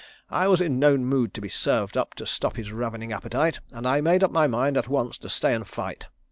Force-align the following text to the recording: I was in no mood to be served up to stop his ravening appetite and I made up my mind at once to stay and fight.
I 0.31 0.47
was 0.47 0.61
in 0.61 0.79
no 0.79 0.97
mood 0.97 1.31
to 1.35 1.41
be 1.41 1.47
served 1.47 1.95
up 1.95 2.15
to 2.15 2.25
stop 2.25 2.55
his 2.55 2.71
ravening 2.71 3.13
appetite 3.13 3.59
and 3.71 3.87
I 3.87 4.01
made 4.01 4.23
up 4.23 4.31
my 4.31 4.47
mind 4.47 4.75
at 4.75 4.87
once 4.87 5.15
to 5.19 5.29
stay 5.29 5.53
and 5.53 5.67
fight. 5.67 6.07